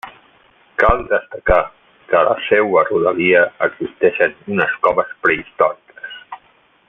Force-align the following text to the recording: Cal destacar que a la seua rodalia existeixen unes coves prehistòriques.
Cal 0.83 1.01
destacar 1.09 1.57
que 2.13 2.17
a 2.21 2.23
la 2.29 2.33
seua 2.45 2.85
rodalia 2.89 3.43
existeixen 3.69 4.35
unes 4.55 4.75
coves 4.87 5.15
prehistòriques. 5.27 6.19